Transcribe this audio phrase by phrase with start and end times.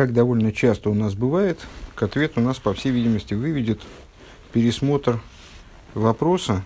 [0.00, 1.58] как довольно часто у нас бывает,
[1.94, 3.82] к ответу нас, по всей видимости, выведет
[4.50, 5.20] пересмотр
[5.92, 6.64] вопроса,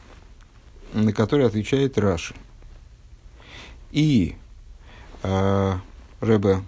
[0.93, 2.33] на который отвечает Раши.
[3.91, 4.37] И
[5.25, 5.73] э,
[6.21, 6.63] Рэбе,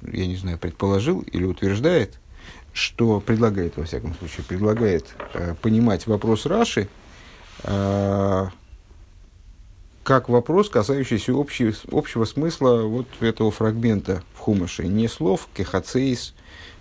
[0.00, 2.18] я не знаю, предположил или утверждает,
[2.72, 6.88] что предлагает, во всяком случае, предлагает э, понимать вопрос Раши
[7.64, 8.46] э,
[10.08, 14.86] как вопрос, касающийся общего, общего смысла вот этого фрагмента в Хумаше.
[14.86, 16.34] Не слов кехацейс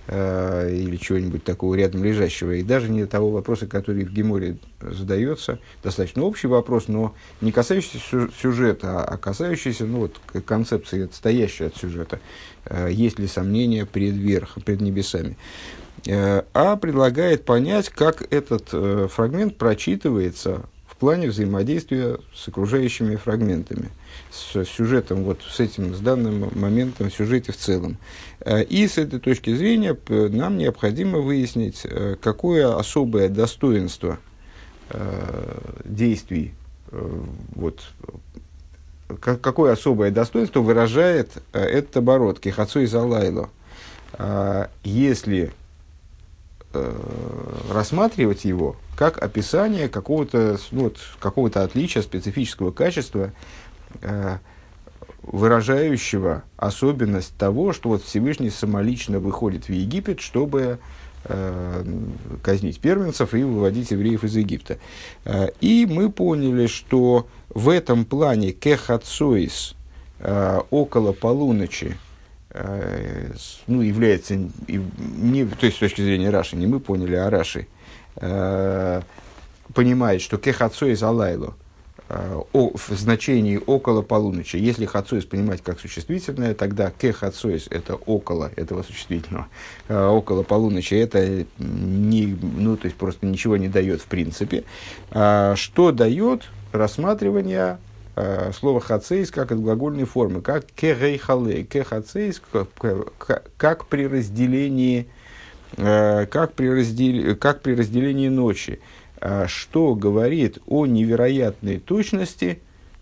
[0.08, 5.60] э, или чего-нибудь такого рядом лежащего, и даже не того вопроса, который в Геморе задается,
[5.84, 12.22] достаточно общий вопрос, но не касающийся сюжета, а касающийся ну, вот, концепции, отстоящей от сюжета.
[12.64, 15.36] Э, есть ли сомнения пред верхом, пред небесами?
[16.06, 20.64] Э, а предлагает понять, как этот э, фрагмент прочитывается
[20.98, 23.90] плане взаимодействия с окружающими фрагментами,
[24.32, 27.98] с сюжетом, вот с этим, с данным моментом в сюжете в целом.
[28.42, 34.18] Э, и с этой точки зрения нам необходимо выяснить, э, какое особое достоинство
[34.90, 36.54] э, действий,
[37.54, 37.82] вот,
[39.20, 43.50] какое особое достоинство выражает этот оборот Кихацу и Залайло.
[44.86, 45.52] Если
[47.72, 53.32] рассматривать его как описание какого-то ну, вот, какого отличия, специфического качества,
[54.02, 54.38] э,
[55.22, 60.80] выражающего особенность того, что вот Всевышний самолично выходит в Египет, чтобы
[61.26, 61.84] э,
[62.42, 64.80] казнить первенцев и выводить евреев из Египта.
[65.26, 69.76] Э, и мы поняли, что в этом плане кехацоис
[70.20, 72.07] э, около полуночи э,
[72.54, 74.36] ну, является,
[74.68, 77.68] не, то есть с точки зрения Раши, не мы поняли, а Раши–
[78.20, 79.02] э,
[79.74, 81.56] понимает, что кехацоис алайло
[82.10, 84.58] э, в значении около полуночи.
[84.58, 89.48] Если хацоис понимать как существительное, тогда кехацоис это около этого существительного.
[89.88, 94.64] Э, около полуночи это не, ну, то есть просто ничего не дает в принципе.
[95.12, 97.78] А что дает рассматривание
[98.18, 102.42] э, слова хацейс как от глагольной формы, как кегейхалей, кехацейс,
[103.58, 105.08] как, при разделении
[105.76, 107.36] Э, как при, раздел...
[107.36, 108.80] как при разделении ночи,
[109.20, 112.60] э, что говорит о невероятной точности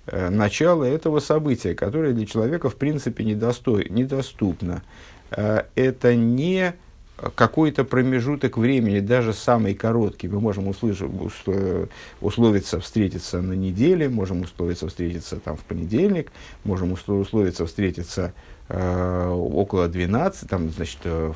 [0.07, 3.87] э, начала этого события, которое для человека в принципе недостой...
[3.89, 4.83] недоступно.
[5.31, 6.75] Это не
[7.35, 10.27] какой-то промежуток времени, даже самый короткий.
[10.27, 11.09] Мы можем услышать,
[12.21, 16.31] условиться встретиться на неделе, можем условиться встретиться там, в понедельник,
[16.63, 18.33] можем условиться встретиться
[18.67, 21.35] э, около 12, там, значит, в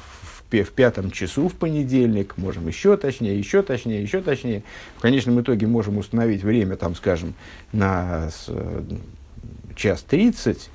[0.51, 4.63] в пятом часу в понедельник, можем еще точнее, еще точнее, еще точнее.
[4.97, 7.35] В конечном итоге можем установить время, там, скажем,
[7.71, 8.81] на с, э,
[9.75, 10.71] час тридцать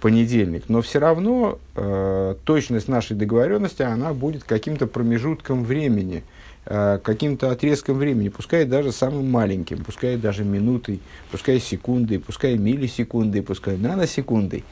[0.00, 6.22] понедельник, но все равно э, точность нашей договоренности, она будет каким-то промежутком времени,
[6.66, 11.00] э, каким-то отрезком времени, пускай даже самым маленьким, пускай даже минутой,
[11.30, 14.64] пускай секундой, пускай миллисекундой, пускай наносекундой.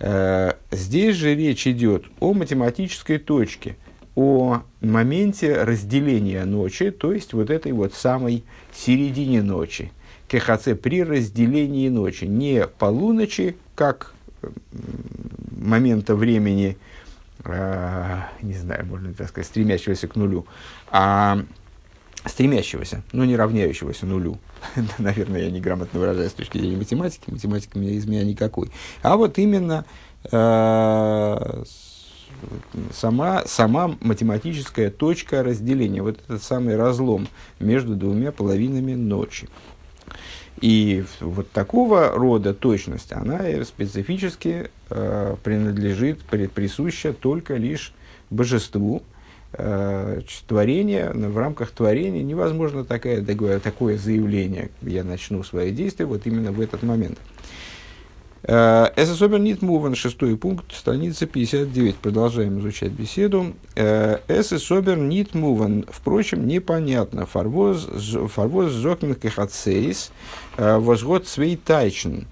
[0.00, 3.76] Э, здесь же речь идет о математической точке,
[4.16, 9.92] о моменте разделения ночи, то есть вот этой вот самой середине ночи.
[10.28, 14.13] КХЦ при разделении ночи, не полуночи, как
[15.50, 16.76] момента времени,
[17.44, 20.46] э, не знаю, можно так сказать, стремящегося к нулю,
[20.90, 21.44] а
[22.26, 24.38] стремящегося, но не равняющегося нулю.
[24.98, 27.30] Наверное, я неграмотно выражаюсь с точки зрения математики.
[27.30, 28.70] Математика из меня никакой.
[29.02, 29.84] А вот именно
[30.30, 31.64] э,
[32.92, 37.28] сама, сама математическая точка разделения, вот этот самый разлом
[37.60, 39.48] между двумя половинами ночи.
[40.60, 47.92] И вот такого рода точность, она специфически э, принадлежит, присуща только лишь
[48.30, 49.02] божеству,
[49.52, 56.52] э, творения, в рамках творения невозможно такое, такое заявление, я начну свои действия вот именно
[56.52, 57.18] в этот момент.
[57.18, 57.33] Э,
[58.46, 61.96] es особенно nicht movен, шестой пункт, страница 59.
[61.96, 63.54] Продолжаем изучать беседу.
[63.74, 67.24] Es особенно nicht movен, впрочем, непонятно.
[67.24, 67.88] Фарвоз
[68.72, 70.12] зокнен кехацейс,
[70.58, 72.26] возгод свей тайчен.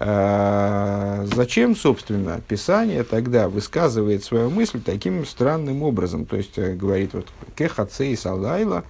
[0.00, 6.26] А, зачем, собственно, Писание тогда высказывает свою мысль таким странным образом?
[6.26, 8.84] То есть, э, говорит, вот, ке хацеис алайла,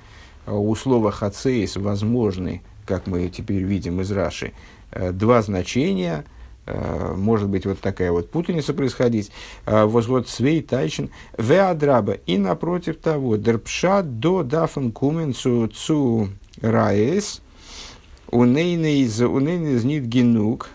[0.46, 4.52] у слова хацеис возможны, как мы теперь видим из Раши,
[4.92, 9.30] э, два значения, э, может быть, вот такая вот путаница происходить.
[9.66, 12.12] Возгод свей тайчен ве адраба.
[12.26, 16.28] И напротив того, дерпша до дафан кумен цу цу
[16.60, 17.42] раес,
[18.30, 20.68] унейнейз, унейнейз нит генук,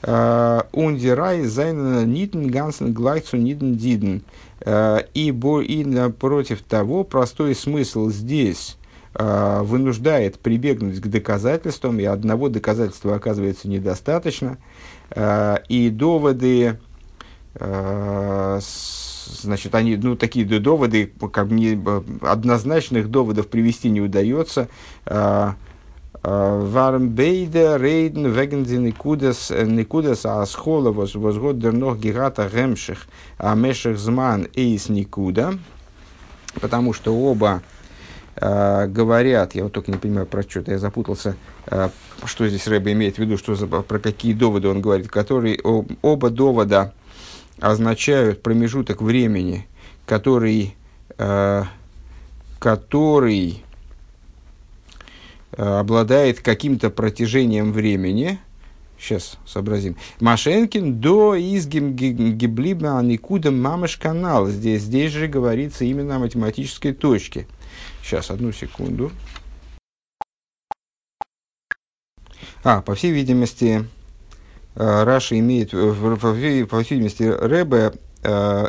[0.00, 4.22] Ундирай зайн нитн гансен глайцу нитн диден.
[4.64, 5.34] И,
[5.66, 8.76] и напротив того, простой смысл здесь
[9.14, 14.58] вынуждает прибегнуть к доказательствам, и одного доказательства оказывается недостаточно,
[15.16, 16.78] и доводы
[19.42, 21.80] значит, они, ну, такие доводы, как мне
[22.22, 24.68] однозначных доводов привести не удается.
[25.06, 25.54] А,
[26.22, 33.06] а, Вармбейде рейден вегензи никудес никудес асхола возгод дернох гигата гемших
[33.38, 35.54] а меших зман эйс никуда.
[36.60, 37.62] Потому что оба
[38.34, 41.57] э, говорят, я вот только не понимаю про что-то, я запутался, э,
[42.24, 46.30] что здесь Рэба имеет в виду, что за, про какие доводы он говорит, которые оба
[46.30, 46.94] довода
[47.60, 49.66] означают промежуток времени,
[50.06, 50.74] который,
[51.18, 51.62] э,
[52.58, 53.62] который
[55.52, 58.38] э, обладает каким-то протяжением времени.
[58.98, 59.96] Сейчас сообразим.
[60.20, 64.48] Машенкин до изгим гиблиба никуда мамыш канал.
[64.48, 67.46] Здесь, здесь же говорится именно о математической точке.
[68.02, 69.12] Сейчас, одну секунду.
[72.64, 73.86] А, по всей видимости,
[74.78, 78.68] Э, Раша имеет, по всей видимости, Рэбе э,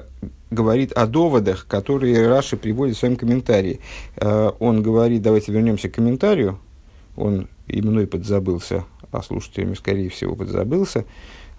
[0.50, 3.80] говорит о доводах, которые Раши приводит в своем комментарии.
[4.16, 6.58] Э, он говорит, давайте вернемся к комментарию,
[7.16, 11.06] он и мной подзабылся, а слушателями, скорее всего, подзабылся.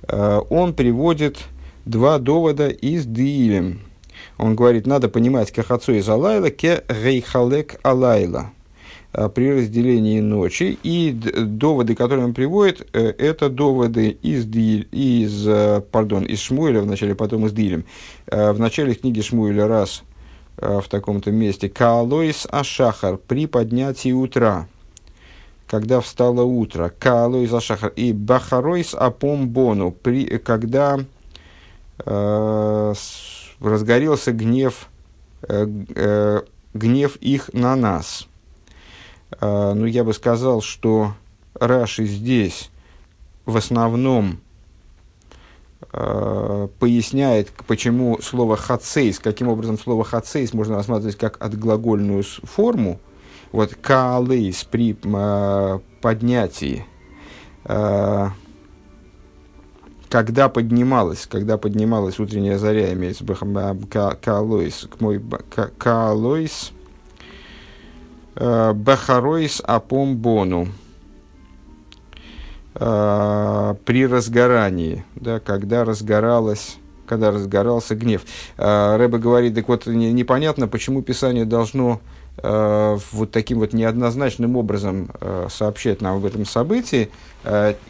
[0.08, 1.38] Он приводит
[1.84, 3.82] два довода из Диилем.
[4.38, 8.50] Он говорит, надо понимать кахацу из Алайла ке рейхалек Алайла.
[9.12, 10.78] Э, при разделении ночи.
[10.82, 17.14] И доводы, которые он приводит, э, это доводы из, из, э, пардон, из Шмуэля, вначале
[17.16, 17.84] потом из Дилем.
[18.26, 20.04] В начале книги Шмуэля раз
[20.56, 21.68] в таком-то месте.
[21.68, 24.68] Каалойс Ашахар при поднятии утра.
[25.66, 26.92] Когда встало утро.
[26.96, 27.92] Каалойс Ашахар.
[27.96, 29.90] И Бахаройс Апомбону.
[29.90, 30.98] При, когда
[32.04, 32.94] э,
[33.60, 34.88] разгорелся гнев,
[35.48, 35.66] э,
[35.96, 36.42] э,
[36.74, 38.28] гнев их на нас
[39.40, 41.14] ну, я бы сказал, что
[41.54, 42.70] Раши здесь
[43.44, 44.40] в основном
[45.92, 53.00] э, поясняет, почему слово «хацейс», каким образом слово «хацейс» можно рассматривать как отглагольную форму.
[53.52, 56.86] Вот «каалейс» при э, поднятии,
[60.08, 63.86] когда поднималась, когда поднималась утренняя заря, имеется в виду
[64.20, 64.88] «каалойс»,
[65.78, 66.72] «каалойс»,
[68.40, 70.68] Бахаройс апомбону
[72.74, 78.22] э, при разгорании, да, когда разгоралась когда разгорался гнев.
[78.56, 82.00] Э, Рэба говорит, так вот, непонятно, почему Писание должно
[82.42, 85.10] вот таким вот неоднозначным образом
[85.50, 87.10] сообщать нам об этом событии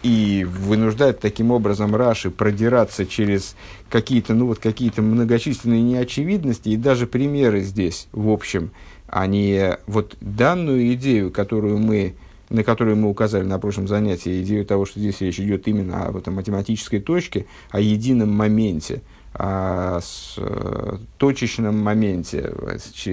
[0.02, 3.54] и вынуждать таким образом Раши продираться через
[3.90, 8.72] какие-то, ну вот какие-то многочисленные неочевидности и даже примеры здесь, в общем,
[9.10, 12.14] они вот данную идею, которую мы,
[12.48, 16.16] на которую мы указали на прошлом занятии, идею того, что здесь речь идет именно об
[16.16, 19.02] этом математической точке, о едином моменте,
[19.34, 22.52] о с, э, точечном моменте,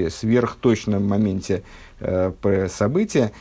[0.09, 1.63] сверхточном моменте
[1.99, 3.31] э, события,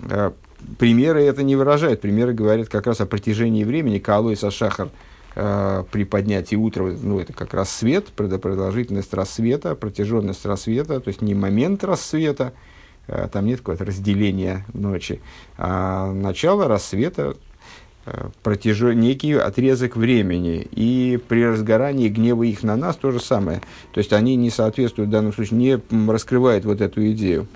[0.00, 0.30] э,
[0.78, 2.00] примеры это не выражают.
[2.00, 3.98] Примеры говорят как раз о протяжении времени.
[3.98, 4.88] Калой Сашахар–
[5.38, 11.34] э, при поднятии утра, ну, это как рассвет, продолжительность рассвета, протяженность рассвета, то есть не
[11.34, 12.52] момент рассвета,
[13.06, 15.20] э, там нет какого-то разделения ночи,
[15.56, 17.36] а начало рассвета,
[18.04, 18.80] э, протяж...
[18.80, 20.66] некий отрезок времени.
[20.72, 23.60] И при разгорании гнева их на нас то же самое.
[23.92, 25.58] То есть они не соответствуют в данном случае,
[25.90, 27.46] не раскрывают вот эту идею.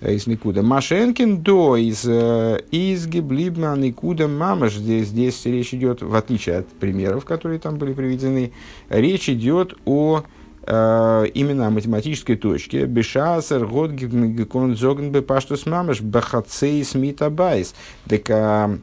[0.00, 0.62] Э, из Никуда.
[0.62, 4.74] Машенкин до из, э, из Гиблибма Никуда Мамаш.
[4.74, 8.52] Здесь, здесь речь идет, в отличие от примеров, которые там были приведены,
[8.90, 10.22] речь идет о
[10.66, 12.86] э, именно о математической точке.
[12.86, 17.74] Бешасер, год гекон зоген бы паштус мамаш, бахацейс митабайс.
[18.08, 18.78] Так а,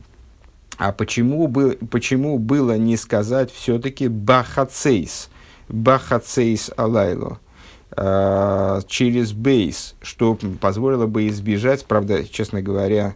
[0.77, 5.29] а почему, был, почему было не сказать все-таки бахацейс?
[5.69, 7.39] Бахацейс алайло.
[7.97, 13.15] Э, через бейс, что позволило бы избежать, правда, честно говоря,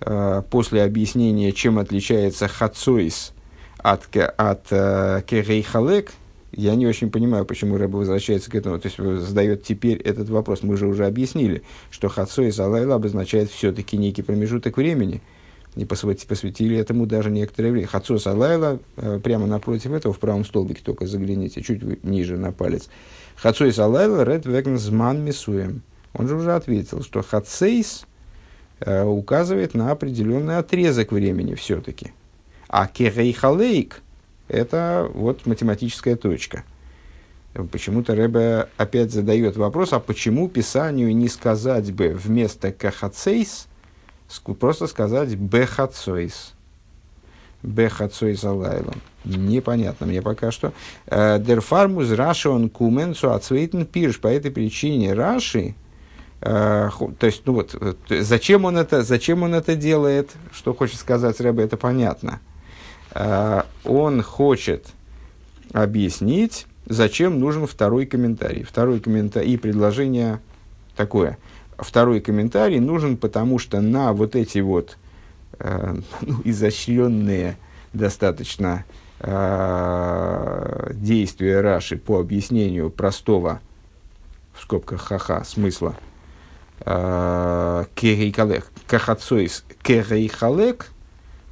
[0.00, 3.32] э, после объяснения, чем отличается хацойс
[3.78, 6.12] от, от э, керейхалек,
[6.54, 8.78] я не очень понимаю, почему Рэба возвращается к этому.
[8.78, 10.62] То есть задает теперь этот вопрос.
[10.62, 15.22] Мы же уже объяснили, что хацойс алайла обозначает все-таки некий промежуток времени.
[15.74, 17.86] И посвятили этому даже некоторое время.
[17.86, 18.78] Хацос алайла,
[19.24, 22.90] прямо напротив этого, в правом столбике только загляните, чуть ниже на палец.
[23.42, 25.82] Хацойс алайла ред вегн зман мисуем.
[26.14, 28.06] Он же уже ответил, что хацейс
[28.78, 32.12] э, указывает на определенный отрезок времени все-таки.
[32.68, 34.00] А керейхалейк–
[34.48, 36.62] это вот математическая точка.
[37.72, 43.66] Почему-то Рэбе опять задает вопрос, а почему Писанию не сказать бы вместо кахацейс,
[44.60, 46.54] просто сказать бехацойс?
[47.62, 49.00] Бехацойс алайлом.
[49.24, 50.72] Непонятно мне пока что.
[51.06, 54.18] Э, Дерфармус Раши он куменцу ацвейтен пирш.
[54.18, 55.74] По этой причине Раши,
[56.40, 57.76] э, то есть, ну вот,
[58.08, 62.40] зачем он это, зачем он это делает, что хочет сказать Рэбе, это понятно.
[63.14, 64.86] Э, он хочет
[65.72, 68.64] объяснить, зачем нужен второй комментарий.
[68.64, 70.40] Второй комментарий и предложение
[70.96, 71.38] такое.
[71.78, 74.98] Второй комментарий нужен, потому что на вот эти вот
[75.62, 77.56] э, ну, изощренные
[77.92, 78.84] достаточно
[79.20, 83.60] э, действия Раши по объяснению простого,
[84.54, 85.94] в скобках ха-ха, смысла,
[86.84, 87.84] э,
[88.86, 90.90] кахацойс керейхалек,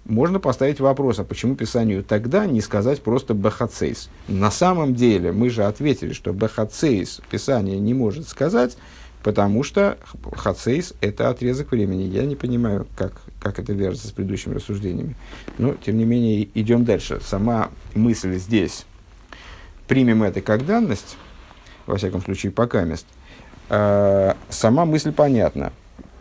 [0.04, 4.08] можно поставить вопрос, а почему Писанию тогда не сказать просто бахацейс?
[4.28, 8.76] На самом деле, мы же ответили, что бахацейс Писание не может сказать,
[9.22, 9.98] потому что
[10.32, 12.02] хацейс– это отрезок времени.
[12.02, 15.16] Я не понимаю, как, как это вяжется с предыдущими рассуждениями.
[15.58, 17.20] Но, тем не менее, идем дальше.
[17.24, 18.86] Сама мысль здесь.
[19.86, 21.16] Примем это как данность,
[21.86, 23.06] во всяком случае, пока мест.
[23.68, 25.72] А, сама мысль понятна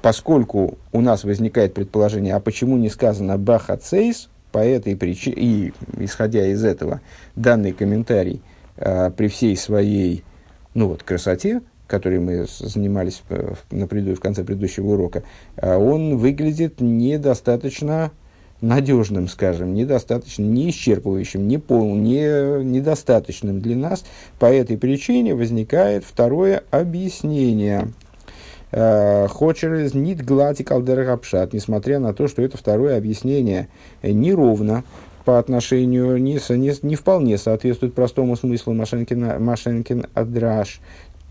[0.02, 6.48] поскольку у нас возникает предположение, а почему не сказано бахацейс, по этой причине, и исходя
[6.48, 7.02] из этого,
[7.36, 8.42] данный комментарий
[8.78, 10.24] э, при всей своей
[10.74, 13.22] ну вот, красоте, которой мы занимались
[13.72, 15.24] на преду, в конце предыдущего урока,
[15.58, 18.12] э, он выглядит недостаточно
[18.62, 24.06] надежным, скажем, недостаточно, не исчерпывающим, не полным, не, недостаточным для нас.
[24.38, 27.88] По этой причине возникает второе объяснение–
[28.72, 33.68] Э, Хочерез нит глади калдерагапшат, несмотря на то, что это второе объяснение
[34.04, 34.84] неровно
[35.26, 40.82] по отношению, не, не, не вполне соответствует простому смыслу Машенкин, Машенкин Адраш,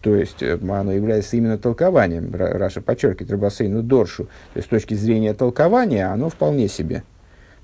[0.01, 4.95] то есть э, оно является именно толкованием, Раша подчеркивает Рабасейну Доршу, то есть с точки
[4.95, 7.03] зрения толкования оно вполне себе.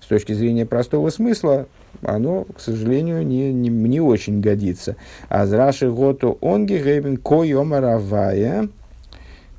[0.01, 1.67] С точки зрения простого смысла
[2.03, 4.97] оно, к сожалению, не, не, не очень годится.
[5.31, 8.69] А Раши Готу Онги Гейбен Койомаравая,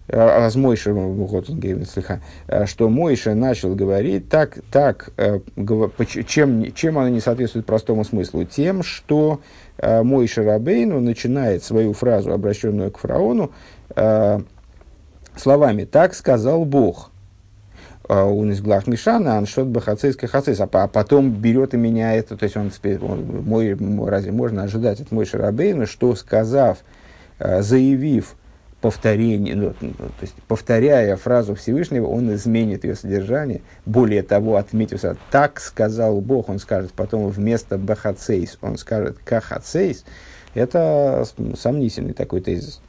[0.08, 5.40] а, а Мойша, э, что Мойша начал говорить так, так э,
[6.28, 8.44] чем, чем оно не соответствует простому смыслу?
[8.44, 9.42] Тем, что
[9.86, 13.52] э, Мойша Рабейну начинает свою фразу, обращенную к фараону,
[15.36, 17.12] словами «так сказал Бог».
[18.08, 22.72] Он из глав Мишана, Аншот Бахацейска Хацейс, а потом берет и меняет, то есть он,
[23.02, 23.76] он мой,
[24.08, 26.80] разве можно ожидать от Мойша Рабейну, что сказав,
[27.40, 28.36] заявив,
[28.86, 33.62] повторение, ну, ну, то есть повторяя фразу Всевышнего, он изменит ее содержание.
[33.84, 40.06] Более того, отметился, так сказал Бог, он скажет потом вместо бахацейс, он скажет кахацейс.
[40.54, 41.26] Это
[41.58, 42.80] сомнительный такой тезис.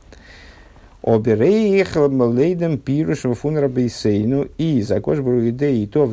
[1.00, 6.04] Оберейх лейдем пирушем фунрабейсейну и закош и то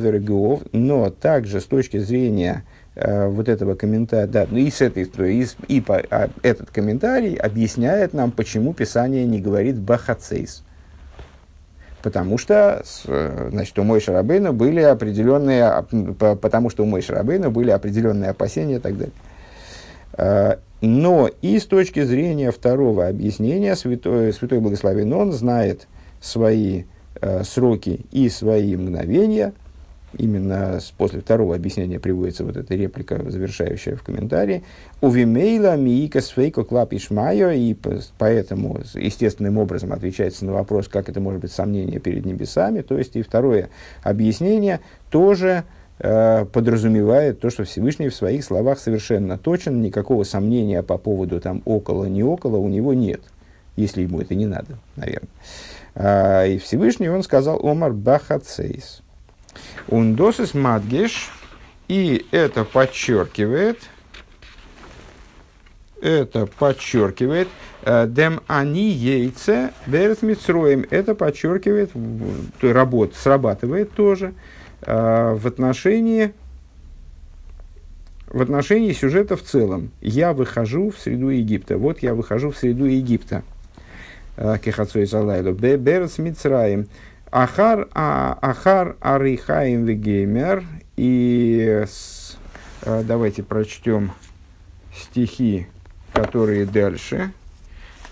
[0.72, 2.64] но также с точки зрения
[2.96, 8.14] вот этого комментария, да, ну и с этой, и, и по, а, этот комментарий объясняет
[8.14, 10.62] нам, почему Писание не говорит бахацейс.
[12.02, 15.84] Потому что, э, значит, у Мой Шарабейна были определенные,
[16.18, 19.14] потому что у Мой Шарабейна были определенные опасения и так далее.
[20.16, 25.88] Э, но и с точки зрения второго объяснения, Святой, Святой Благословен, он знает
[26.20, 26.84] свои
[27.42, 29.52] сроки и свои мгновения–
[30.18, 34.62] именно после второго объяснения приводится вот эта реплика, завершающая в комментарии.
[35.00, 37.76] У Вимейла Миика Свейко Клапишмайо, и
[38.18, 42.82] поэтому естественным образом отвечается на вопрос, как это может быть сомнение перед небесами.
[42.82, 43.68] То есть и второе
[44.02, 44.80] объяснение
[45.10, 45.64] тоже
[45.98, 51.62] э, подразумевает то, что Всевышний в своих словах совершенно точен, никакого сомнения по поводу там
[51.64, 53.20] около, не около у него нет,
[53.76, 55.30] если ему это не надо, наверное.
[55.94, 59.03] А, и Всевышний он сказал Омар Бахацейс.
[59.88, 61.30] Ундосис мадгеш,
[61.88, 63.78] и это подчеркивает,
[66.00, 67.48] это подчеркивает,
[67.82, 71.90] э, дем они яйца берет митсроем, это подчеркивает,
[72.60, 74.34] работ, срабатывает тоже
[74.82, 76.32] э, в отношении
[78.34, 79.92] в отношении сюжета в целом.
[80.00, 81.78] Я выхожу в среду Египта.
[81.78, 83.44] Вот я выхожу в среду Египта.
[84.36, 85.52] Э, Кехацой Салайлу.
[85.52, 86.88] Берц Мицраем.
[87.34, 90.62] Ахар, а, ахар Арихаим Вегеймер.
[90.96, 92.36] И с,
[92.82, 94.12] а, давайте прочтем
[94.96, 95.66] стихи,
[96.12, 97.32] которые дальше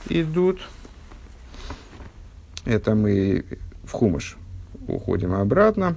[0.08, 0.60] идут.
[2.64, 3.44] Это мы
[3.84, 4.36] в Хумыш
[4.88, 5.94] уходим обратно.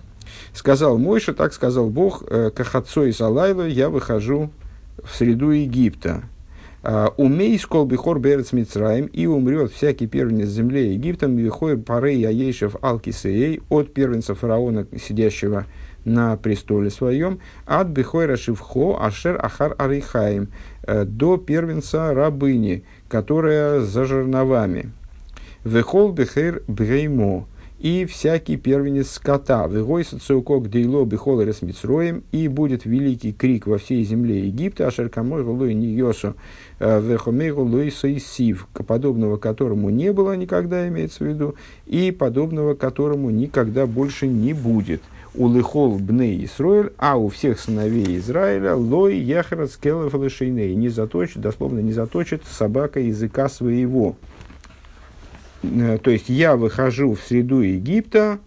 [0.53, 4.51] Сказал Мойша, так сказал Бог, э, Кахацой Салайла, я выхожу
[5.03, 6.21] в среду Египта.
[6.87, 12.75] А, Умей скол бихор берец Мицраем, и умрет всякий первенец земле Египтом, бихой пары яешев
[12.79, 15.65] алкисеей, от первенца фараона, сидящего
[16.03, 20.49] на престоле своем, от бихой рашивхо ашер ахар арихаем,
[20.83, 24.91] э, до первенца рабыни, которая за жерновами.
[25.63, 27.47] Вехол бихер бреймо,
[27.85, 34.03] и всякий первенец скота, вегойса цеукок дейло бихол ресмицроем, и будет великий крик во всей
[34.03, 36.33] земле Египта, ашеркамой голой ньосу,
[36.79, 41.53] э, вехомейгу луиса и сив, подобного которому не было никогда, имеется в виду,
[41.85, 45.03] и подобного которому никогда больше не будет.
[45.35, 51.81] У лыхол бней Исроэль, а у всех сыновей Израиля лой яхрат скелев не заточит, дословно
[51.81, 54.15] не заточит собака языка своего.
[55.73, 58.39] Э, то есть я выхожу в среду Египта,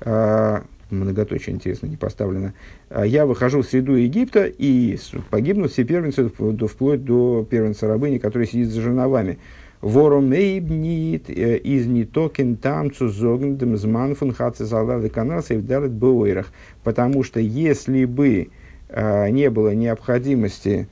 [0.00, 0.60] э,
[0.90, 2.54] многоточие интересно не поставлено,
[2.88, 4.98] а я выхожу в среду Египта и
[5.30, 9.38] погибнут все первенцы вплоть до первенца рабыни, который сидит за жерновами.
[9.80, 16.46] Вором эйбнит э, из нитокен тамцу зогндем зманфун хацезалады канаса и вдалит бауэрах.
[16.82, 18.48] Потому что если бы
[18.88, 20.88] э, не было необходимости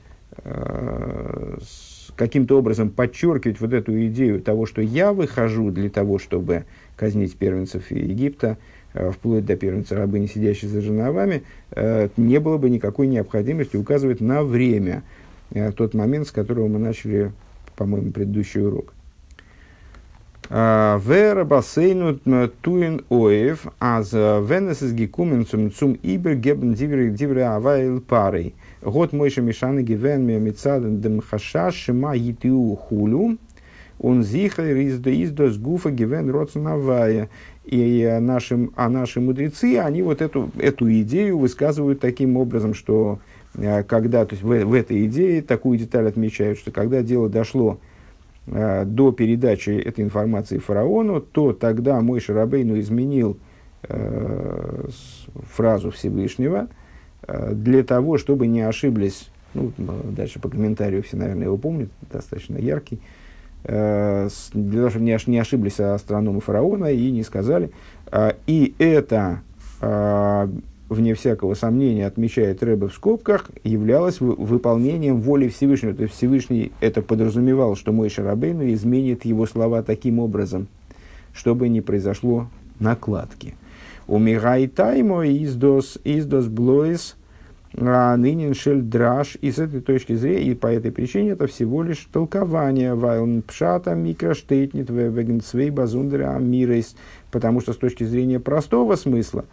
[2.15, 7.91] каким-то образом подчеркивать вот эту идею того, что я выхожу для того, чтобы казнить первенцев
[7.91, 8.57] Египта,
[8.93, 14.21] э, вплоть до первенца рабыни, сидящей за женовами, э, не было бы никакой необходимости указывать
[14.21, 15.03] на время,
[15.51, 17.31] э, тот момент, с которого мы начали,
[17.75, 18.93] по-моему, предыдущий урок.
[20.47, 22.19] Вера бассейну
[22.61, 28.53] туин оев, аз венес из гекумен цум цум ибер гебн дивре авайл парой.
[28.85, 33.37] Год мойша мишаны гивен мецаден дем хаша шима йитиу хулю.
[33.99, 37.29] Он зихар с гуфа гивен роцнавая.
[37.63, 43.17] И наши, а наши мудрецы, они вот эту, эту идею высказывают таким образом, что
[43.55, 47.79] э, когда, то есть в, в этой идее такую деталь отмечают, что когда дело дошло
[48.45, 53.39] э, до передачи этой информации фараону, то тогда мой Шарабейну изменил
[53.81, 54.87] э,
[55.55, 56.67] фразу Всевышнего–
[57.27, 62.99] для того, чтобы не ошиблись, ну, дальше по комментарию все, наверное, его помнят, достаточно яркий,
[63.63, 67.71] э, для того, чтобы не ошиблись астрономы фараона и не сказали.
[68.11, 69.41] Э, и это,
[70.89, 75.93] вне всякого сомнения, отмечает Рэбе в скобках, являлось выполнением воли Всевышнего.
[75.93, 80.67] То есть Всевышний это подразумевал, что мой Шарабейну изменит его слова таким образом,
[81.33, 82.47] чтобы не произошло
[82.79, 83.55] накладки.
[84.07, 87.15] У Мигайтаймо издос, издос блоис
[87.77, 89.37] нынен шель драж.
[89.41, 92.95] И с этой точки зрения, и по этой причине, это всего лишь толкование.
[92.95, 96.95] Вайлн пшата микроштейтнит вегенцвей базундера мирейс.
[97.31, 99.45] Потому что с точки зрения простого смысла,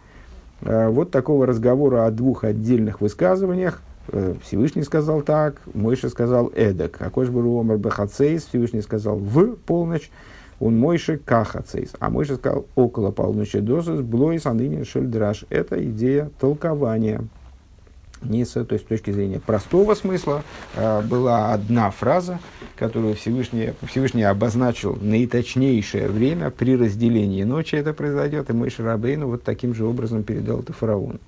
[0.61, 7.01] э, вот такого разговора о двух отдельных высказываниях, э, Всевышний сказал так, Мойша сказал эдак.
[7.01, 10.09] Акош Бару Омар Бахацейс, Всевышний сказал в полночь,
[10.63, 11.91] он Мойше кахацейс.
[11.99, 15.45] А Мойше сказал около полночи дозис блойс анынин шельдраш.
[15.49, 17.21] Это идея толкования.
[18.21, 20.43] Не с, то есть, с точки зрения простого смысла
[20.75, 22.39] э, была одна фраза,
[22.77, 29.43] которую Всевышний, Всевышний обозначил наиточнейшее время при разделении ночи это произойдет, и Мойше Рабейну вот
[29.43, 31.19] таким же образом передал это фараону.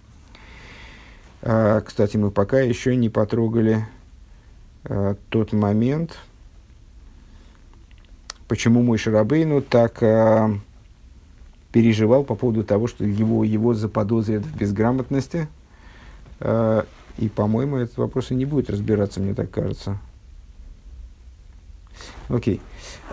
[1.42, 3.86] Э, кстати, мы пока еще не потрогали
[4.86, 6.18] э, тот момент,
[8.48, 10.50] почему мой Шарабейну так э,
[11.72, 15.48] переживал по поводу того, что его, его заподозрят в безграмотности.
[16.40, 16.84] Э,
[17.18, 20.00] и, по-моему, этот вопрос и не будет разбираться, мне так кажется.
[22.28, 22.62] Окей.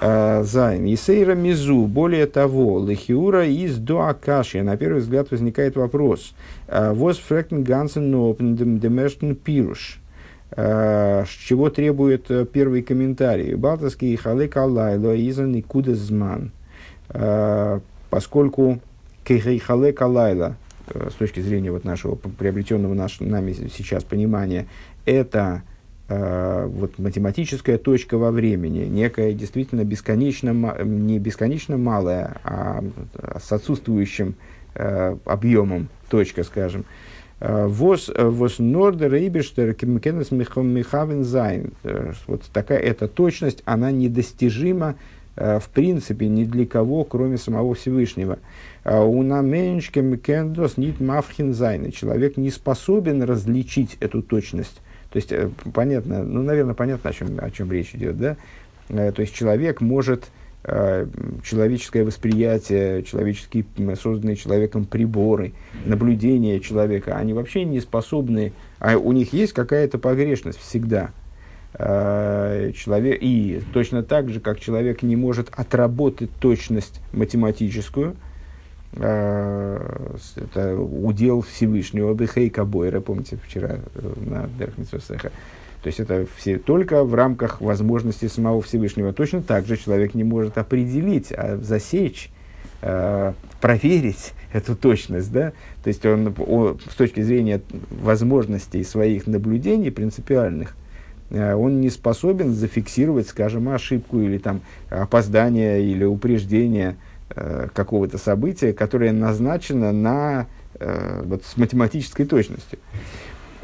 [0.00, 0.92] Э, Зайн.
[0.92, 1.86] Исейра Мизу.
[1.86, 4.62] Более того, Лехиура из до Акаши.
[4.62, 6.34] На первый взгляд возникает вопрос.
[6.66, 10.01] Э, Воз фректен гансен нопен демештен пируш.
[10.54, 13.54] Э, чего требует э, первый комментарий.
[13.54, 16.50] Балтовский халек аллайло изан и кудезман.
[17.08, 18.80] Э, поскольку
[19.26, 20.56] халек аллайла,
[20.92, 24.66] с точки зрения вот нашего приобретенного наш, нами сейчас понимания,
[25.06, 25.62] это
[26.08, 30.52] вот математическая точка во времени, некая действительно бесконечно,
[30.84, 32.84] не бесконечно малая, а
[33.40, 34.34] с отсутствующим
[34.74, 36.84] объемом точка, скажем,
[37.42, 41.72] וואס, וואס נאר דער אייבערשטער קען עס מכוון זיין.
[42.28, 44.94] Вот такая эта точность, она недостижима
[45.34, 48.38] э, в принципе ни для кого, кроме самого Всевышнего.
[48.84, 51.90] און א מענטש קען דאס ניט מבחין זיין.
[51.90, 54.80] Человек не способен различить эту точность.
[55.10, 58.36] То есть, э, понятно, ну, наверное, понятно, о чем, о чем речь идет, да?
[58.88, 63.64] Э, то есть, человек может э, человеческое восприятие, человеческие,
[63.96, 70.60] созданные человеком приборы, наблюдение человека, они вообще не способны, а у них есть какая-то погрешность
[70.60, 71.10] всегда.
[71.74, 78.14] Э, человек, и точно так же, как человек не может отработать точность математическую,
[78.94, 83.78] это удел Всевышнего, Бехейка Бойра, помните, вчера
[84.26, 85.32] на Дерхницвесеха,
[85.82, 89.12] то есть это все только в рамках возможностей самого Всевышнего.
[89.12, 92.30] Точно так же человек не может определить, а засечь,
[92.82, 95.32] э, проверить эту точность.
[95.32, 95.52] Да?
[95.82, 100.76] То есть он, он с точки зрения возможностей своих наблюдений принципиальных,
[101.30, 106.96] э, он не способен зафиксировать, скажем, ошибку или там, опоздание или упреждение
[107.34, 110.46] э, какого-то события, которое назначено на,
[110.78, 112.78] э, вот, с математической точностью.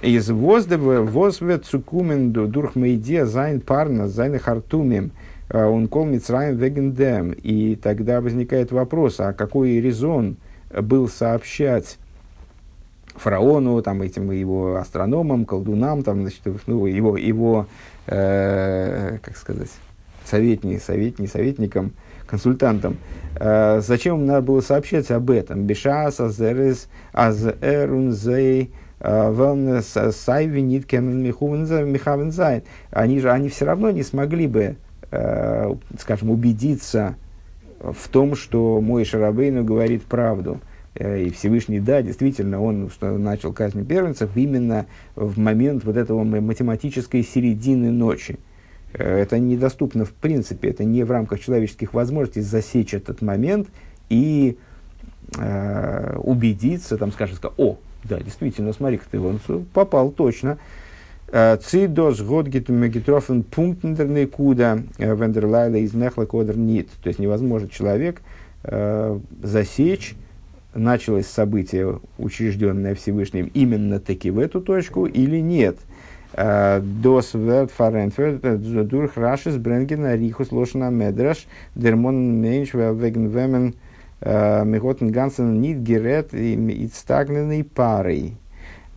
[0.03, 5.11] Из воздева возвет цукумен дурх мейдия зайн парна зайн хартумим
[5.53, 7.33] он кол мицраем вегендем.
[7.33, 10.37] И тогда возникает вопрос, а какой резон
[10.71, 11.99] был сообщать
[13.15, 17.67] фараону, там, этим его астрономам, колдунам, там, значит, ну, его, его
[18.07, 19.71] э, как сказать,
[20.25, 21.93] советник, советник, советникам,
[22.27, 22.99] консультантам.
[23.41, 25.65] Э, зачем надо было сообщать об этом?
[25.65, 28.71] Бешас, азерес, азерунзей,
[32.91, 34.77] они же, они все равно не смогли бы,
[35.11, 37.17] э, скажем, убедиться
[37.81, 40.61] в том, что мой Шарабейну говорит правду.
[40.95, 47.23] Э, и Всевышний, да, действительно, он начал казнь первенцев именно в момент вот этого математической
[47.23, 48.39] середины ночи.
[48.93, 53.69] Э, это недоступно в принципе, это не в рамках человеческих возможностей засечь этот момент
[54.09, 54.59] и
[55.37, 57.79] э, убедиться, там, скажем, о,
[58.09, 59.39] да, действительно, смотри-ка ты, он
[59.73, 60.59] попал точно.
[61.31, 66.89] Э, Цидос годгит мегитрофен пунктендерный куда э, вендерлайла из мехла кодер нит.
[67.03, 68.23] То есть невозможно человек
[68.65, 70.15] э, засечь,
[70.75, 75.77] началось событие, учрежденное Всевышним, именно таки в эту точку или нет.
[76.35, 83.75] Дос верт фарентферт дурх рашис бренгена рихус лошна медраш дермон менш веген вемен
[84.21, 88.37] Меготен Гансен нит герет и стагненной парой.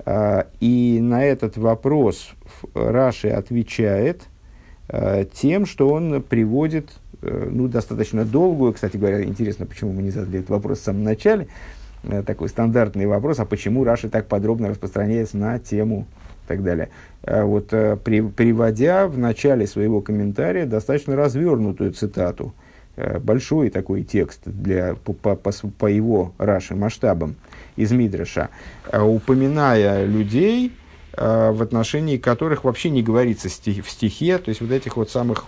[0.05, 2.31] А, и на этот вопрос
[2.73, 4.23] Раши отвечает
[4.89, 6.89] а, тем, что он приводит
[7.21, 11.03] э, ну, достаточно долгую, кстати говоря, интересно, почему мы не задали этот вопрос в самом
[11.03, 11.47] начале,
[12.03, 16.07] э, такой стандартный вопрос, а почему Раши так подробно распространяется на тему
[16.45, 16.89] и так далее.
[17.23, 22.70] Вот э, при, приводя в начале своего комментария достаточно развернутую цитату– Э,
[23.19, 27.35] большой такой текст для, по, по, по его Раши масштабам
[27.75, 28.49] из Мидраша,
[28.91, 30.71] э, упоминая людей,
[31.13, 35.45] э, в отношении которых вообще не говорится в стихе, то есть вот этих вот самых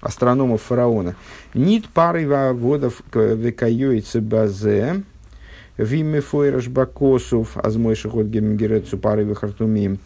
[0.00, 1.14] астрономов фараона.
[1.54, 5.02] Нит пары водов векайойцы базе,
[5.76, 9.98] виме фойраш бакосов, азмой шахот гемгерецу пары вехартумим.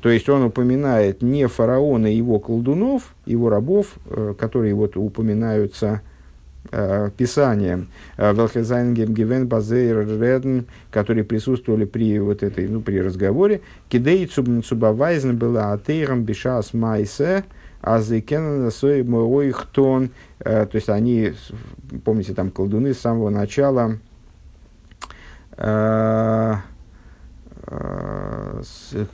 [0.00, 6.02] То есть он упоминает не фараона и его колдунов, его рабов, э, которые вот упоминаются
[6.70, 13.60] э, Писанием, э, Велхезайнгем Гивен Базейр Реден, которые присутствовали при вот этой, ну, при разговоре,
[13.88, 17.44] Кидей Цубавайзен была Атейрам Бишас Майсе,
[17.80, 21.32] Азыкен Сой Моихтон, то есть они,
[22.04, 23.98] помните, там колдуны с самого начала,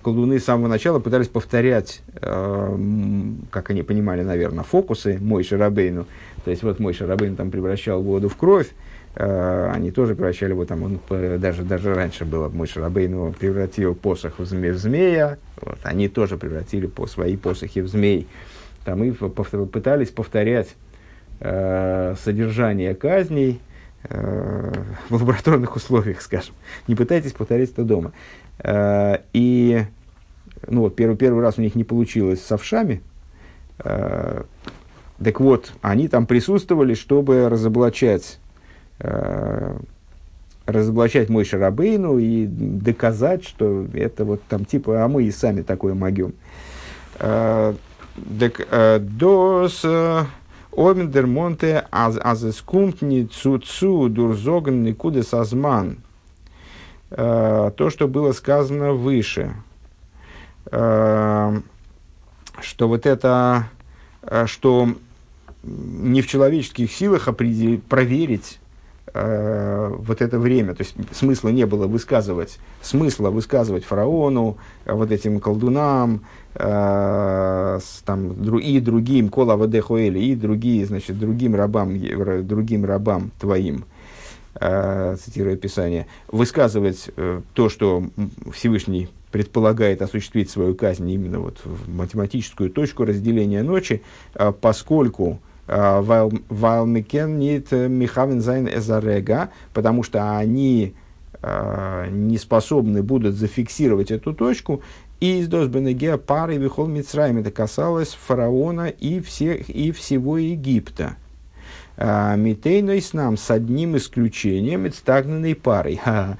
[0.02, 2.78] колдуны с самого начала пытались повторять, э,
[3.50, 6.06] как они понимали, наверное, фокусы Мой Шарабейну.
[6.44, 8.70] То есть вот Мой Шарабейн там превращал воду в кровь,
[9.14, 14.38] э, они тоже превращали его там, он даже, даже раньше было, Мой Шарабейну превратил посох
[14.38, 18.26] в, зме, в змея, вот, они тоже превратили по, свои посохи в змей.
[18.84, 20.74] Там и пытались повторять
[21.40, 23.60] содержание казней,
[24.10, 26.54] в лабораторных условиях, скажем.
[26.88, 28.12] Не пытайтесь повторять это дома.
[28.58, 29.84] Э, и
[30.66, 33.02] ну, вот, первый, первый раз у них не получилось с овшами.
[33.78, 34.42] Э,
[35.22, 38.38] так вот, они там присутствовали, чтобы разоблачать,
[39.00, 39.76] э,
[40.66, 45.94] разоблачать мой Шарабейну и доказать, что это вот там типа, а мы и сами такое
[45.94, 46.34] могем.
[47.18, 48.66] Так,
[49.00, 49.84] дос
[50.76, 55.98] Омендер Монте азескумтни цуцу дурзоган никуде сазман–
[57.16, 59.54] Э, то, что было сказано выше,
[60.70, 61.60] э,
[62.60, 63.68] что вот это,
[64.22, 64.88] э, что
[65.62, 68.58] не в человеческих силах определить, проверить
[69.12, 75.38] э, вот это время, то есть смысла не было высказывать, смысла высказывать фараону, вот этим
[75.38, 76.24] колдунам,
[76.56, 81.98] там, дру, и другим, кола вадехуэли, и другие, значит, другим рабам,
[82.46, 83.84] другим рабам твоим,
[84.60, 88.04] э, цитируя Писание, высказывать э, то, что
[88.52, 94.02] Всевышний предполагает осуществить свою казнь именно вот в математическую точку разделения ночи,
[94.34, 100.92] э, поскольку ווייל מ'קען ניט מכוון זיין דעם רגע, потому что они
[101.42, 104.82] э, не способны будут зафиксировать эту точку.
[105.20, 111.16] און איז דאס בנוגע פרעה וכל מצרים это касалось фараона и, всех, и всего Египта.
[111.96, 116.00] А, Митейной с нам с одним исключением, стагнанной парой.
[116.06, 116.36] А,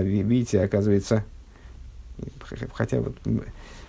[0.00, 1.24] видите, оказывается,
[2.74, 3.16] хотя вот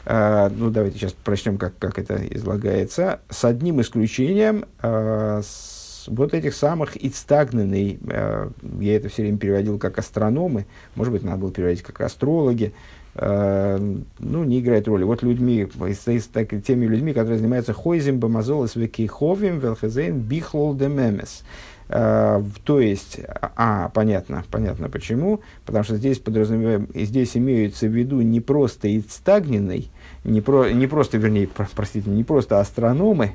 [0.06, 3.22] Uh, ну, давайте сейчас прочтем, как, как это излагается.
[3.30, 9.80] С одним исключением uh, с вот этих самых ицтагненный, uh, я это все время переводил
[9.80, 10.66] как астрономы,
[10.96, 12.74] может быть, надо было переводить как астрологи,
[13.16, 15.04] ну, не играет роли.
[15.04, 21.44] Вот людьми, с, с так, теми людьми, которые занимаются хойзем, бамазолос, векиховим, велхезейн, бихлол демемес.
[21.90, 23.20] То есть,
[23.56, 29.92] а, понятно, понятно почему, потому что здесь подразумеваем, здесь имеются в виду не просто ицтагненный,
[30.24, 33.34] не, про, не просто, вернее, про, простите, не просто астрономы,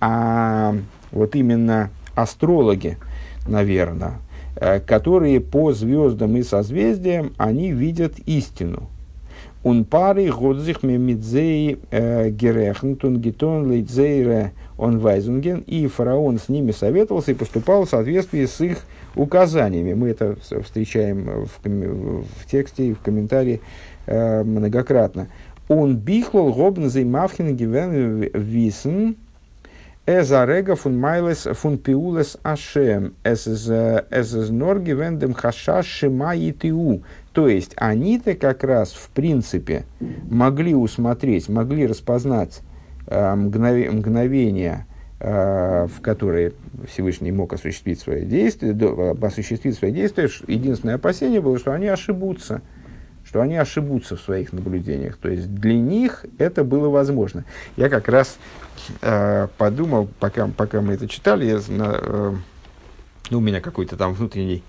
[0.00, 0.74] а
[1.12, 2.98] вот именно астрологи,
[3.46, 4.18] наверное,
[4.56, 8.88] э, которые по звездам и созвездиям, они видят истину.
[9.64, 17.34] Он пары годзих мемидзей герехн тунгитон лейдзейре он вайзунген, и фараон с ними советовался и
[17.34, 18.78] поступал в соответствии с их
[19.16, 19.94] указаниями.
[19.94, 23.60] Мы это встречаем в, в тексте и в комментарии
[24.06, 25.28] многократно.
[25.68, 29.16] Он бихлол гобн зеймавхин гивен висен
[30.06, 37.02] эзарега фун майлес фун пиулес ашем эс эс нор гивен дем хаша шима итиу.
[37.32, 39.84] То есть они-то как раз в принципе
[40.30, 42.60] могли усмотреть, могли распознать
[43.06, 44.86] э, мгновение,
[45.20, 46.52] э, в которые
[46.86, 48.72] Всевышний мог осуществить свои действия,
[49.22, 52.60] осуществить свои действия, единственное опасение было, что они ошибутся–
[53.34, 55.16] что они ошибутся в своих наблюдениях.
[55.16, 57.44] То есть для них это было возможно.
[57.76, 58.38] Я как раз
[59.00, 62.34] э, подумал, пока, пока мы это читали, я, э,
[63.30, 64.62] ну, у меня какой-то там внутренний,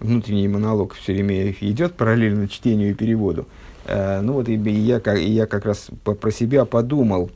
[0.00, 3.46] внутренний монолог все время идет параллельно чтению и переводу.
[3.84, 7.30] Э, ну вот и, и, я, и я как раз по, про себя подумал,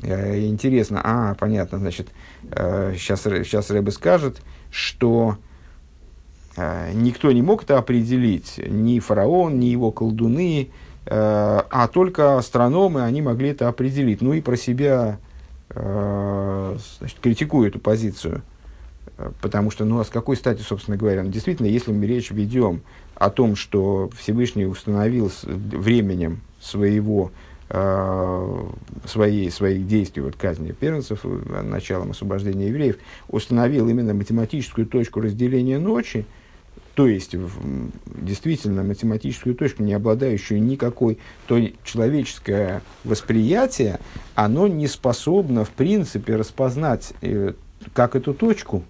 [0.00, 2.08] э, интересно, а, понятно, значит,
[2.50, 5.36] э, сейчас, сейчас Рэбе скажет, что
[6.56, 10.68] никто не мог это определить, ни фараон, ни его колдуны,
[11.06, 14.20] э, а только астрономы, они могли это определить.
[14.20, 15.18] Ну и про себя
[15.70, 18.42] э, значит, критикую эту позицию.
[19.40, 22.82] Потому что, ну, а с какой стати, собственно говоря, ну, действительно, если мы речь ведем
[23.14, 27.30] о том, что Всевышний установил временем своего,
[29.06, 32.96] своей, своих действий, вот казни первенцев, началом освобождения евреев,
[33.28, 36.26] установил именно математическую точку разделения ночи,
[36.94, 37.34] то есть
[38.06, 43.98] действительно математическую точку, не обладающую никакой, то человеческое восприятие,
[44.34, 47.54] оно не способно в принципе распознать э,
[47.94, 48.82] как эту точку,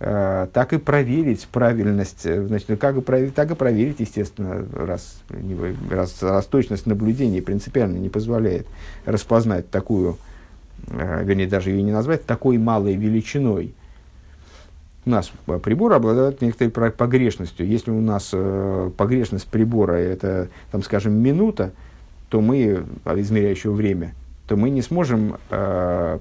[0.00, 5.22] э, так и проверить правильность, э, значит, как и проверить, так и проверить, естественно, раз,
[5.90, 8.66] раз, раз точность наблюдения принципиально не позволяет
[9.06, 10.18] распознать такую,
[10.88, 13.72] вернее, даже ее не назвать такой малой величиной,
[15.06, 15.32] у нас
[15.62, 17.66] прибор обладает некоторой погрешностью.
[17.66, 21.72] Если у нас э, погрешность прибора это, там, скажем, минута,
[22.28, 24.14] то мы, а, измеряющего время,
[24.46, 26.18] то мы не сможем э,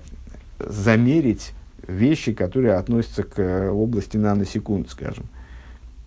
[0.60, 1.52] замерить
[1.88, 5.26] вещи, которые относятся к э, области наносекунд, скажем,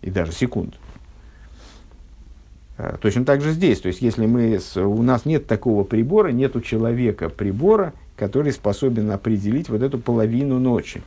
[0.00, 0.74] и даже секунд.
[2.78, 3.80] Э, точно так же здесь.
[3.80, 9.11] То есть, если мы, у нас нет такого прибора, нет у человека прибора, который способен
[9.11, 11.02] определить вот эту половину ночи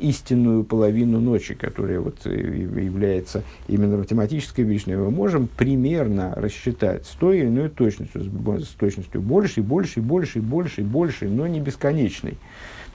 [0.00, 7.10] истинную половину ночи, которая вот э, является именно математической величиной, мы можем примерно рассчитать с
[7.10, 12.38] той или иной точностью, с, точностью больше больше больше больше больше, но не бесконечной.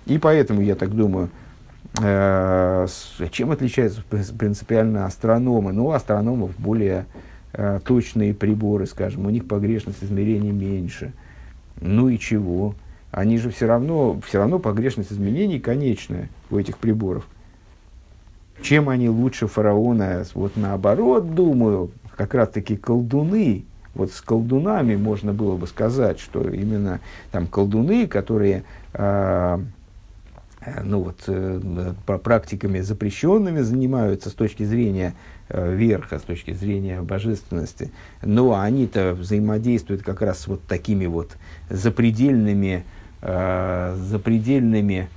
[0.05, 1.29] И поэтому, я так думаю,
[2.01, 2.87] э,
[3.31, 5.73] чем отличаются принципиально астрономы?
[5.73, 7.05] Ну, у астрономов более
[7.53, 11.13] э, точные приборы, скажем, у них погрешность измерений меньше.
[11.81, 12.75] Ну и чего?
[13.15, 17.25] Они же все равно, все равно погрешность изменений конечная у этих приборов.
[18.61, 20.25] Чем они лучше фараона?
[20.33, 26.49] Вот наоборот, думаю, как раз таки колдуны, вот с колдунами можно было бы сказать, что
[26.49, 26.99] именно
[27.31, 29.59] там колдуны, которые э,
[30.83, 35.13] ну вот, э, практиками запрещенными занимаются с точки зрения
[35.47, 41.37] э, верха, с точки зрения божественности, но они-то взаимодействуют как раз с вот такими вот
[41.69, 42.83] запредельными,
[43.21, 45.09] э, запредельными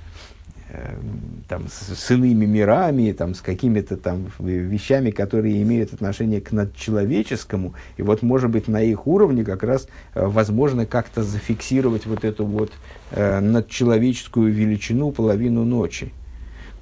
[0.71, 6.51] Эм, там, с, с иными мирами, там, с какими-то там вещами, которые имеют отношение к
[6.51, 7.73] надчеловеческому.
[7.97, 12.45] И вот, может быть, на их уровне как раз э, возможно как-то зафиксировать вот эту
[12.45, 12.71] вот
[13.09, 16.13] э, надчеловеческую величину половину ночи.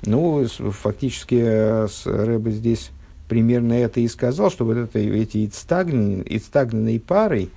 [0.06, 2.92] Ну, фактически э, Рэбе здесь
[3.30, 7.48] примерно это и сказал, что вот это, эти ицтагненные пары,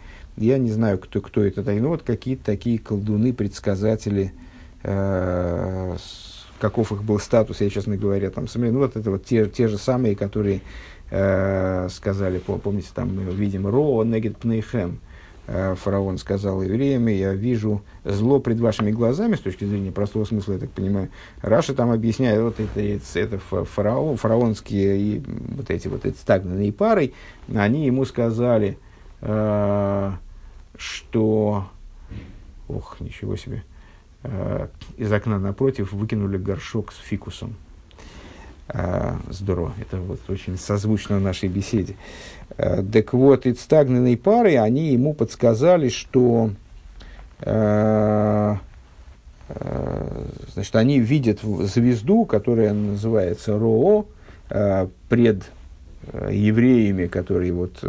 [0.41, 4.33] я не знаю, кто, кто это, но вот какие-то такие колдуны, предсказатели–
[4.83, 5.97] э,
[6.59, 9.79] каков их был статус, я, честно говоря, там, ну, вот это вот те, те же
[9.79, 10.61] самые, которые
[11.11, 15.01] э, сказали, помните, там мы видим Ро, Негет Пнейхем,
[15.47, 20.55] э, фараон сказал евреям, я вижу зло пред вашими глазами, с точки зрения простого смысла,
[20.55, 21.09] я так понимаю.
[21.41, 25.23] Раша там объясняет, вот это, это фараон, фараонские и
[25.57, 27.13] вот эти вот эти стагнанные пары,
[27.55, 28.79] они ему сказали,
[29.23, 30.13] э,
[30.81, 31.69] что...
[32.69, 33.63] Ох, ничего себе.
[34.23, 37.57] Э, из окна напротив выкинули горшок с фикусом.
[38.69, 41.97] Э, здорово, это вот очень созвучно нашей беседе.
[42.57, 46.51] Э, так вот, и стагненные пары, они ему подсказали, что
[50.55, 54.05] значит, они видят звезду, которая называется Роо,
[55.09, 55.45] пред
[56.13, 57.85] евреями, которые вот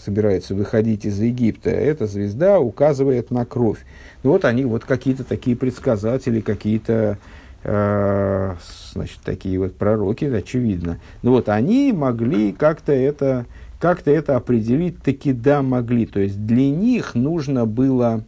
[0.00, 1.70] собираются выходить из Египта.
[1.70, 3.78] Эта звезда указывает на кровь.
[4.22, 7.18] Ну, вот они, вот какие-то такие предсказатели, какие-то,
[7.64, 8.54] э,
[8.92, 11.00] значит, такие вот пророки, очевидно.
[11.22, 13.46] Ну, вот они могли как-то это,
[13.78, 16.06] как-то это определить, таки да, могли.
[16.06, 18.24] То есть для них нужно было...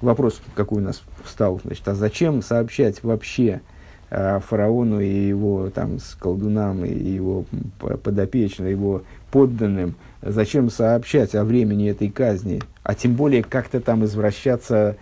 [0.00, 3.79] Вопрос, какой у нас встал, значит, а зачем сообщать вообще э,
[4.10, 7.44] фараону и его там с колдунам и его
[7.78, 14.96] подопечным, его подданным, зачем сообщать о времени этой казни, а тем более как-то там извращаться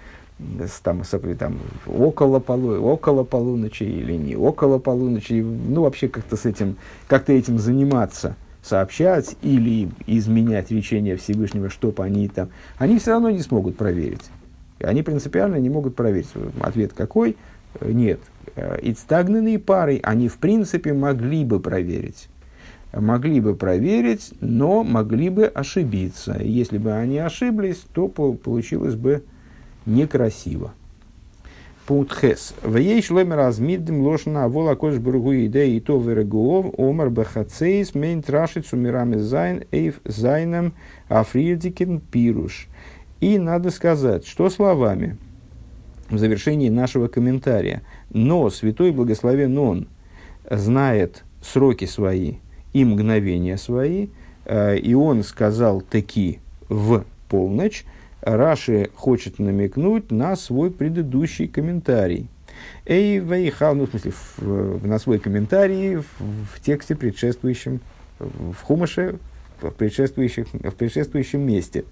[0.83, 6.45] там, с, там, около, полу, около полуночи или не около полуночи, ну вообще как-то с
[6.45, 6.77] этим,
[7.09, 13.41] как-то этим заниматься, сообщать или изменять речение Всевышнего, чтобы они там, они все равно не
[13.41, 14.31] смогут проверить.
[14.81, 16.29] Они принципиально не могут проверить.
[16.61, 17.37] Ответ какой?
[17.81, 18.21] Нет.
[18.83, 22.29] И стагнанные пары, они в принципе могли бы проверить
[22.93, 26.39] могли бы проверить, но могли бы ошибиться.
[26.41, 29.25] Если бы они ошиблись, то получилось бы
[29.87, 30.73] некрасиво.
[31.87, 32.55] Пункт Хес.
[32.63, 38.23] В ей шломе размиддем лошна авола кош бургу идеи и то верегуов омар бахацейс мейн
[38.23, 40.75] трашит сумирами зайн эйв зайном
[41.09, 42.69] африедикен пируш.
[43.21, 45.17] И надо сказать, что словами
[46.11, 47.81] в завершении нашего комментария.
[48.11, 49.89] Но святой благословен он
[50.51, 52.37] знает сроки свои,
[52.73, 54.09] и мгновения свои,
[54.45, 57.85] э, и он сказал таки в полночь,
[58.21, 62.29] Раши хочет намекнуть на свой предыдущий комментарий.
[62.85, 67.81] Эй, вейхал, ну, в смысле, в, на свой комментарий в, в тексте предшествующем,
[68.19, 69.19] в Хумаше,
[69.61, 71.85] в, предшествующих, в предшествующем месте.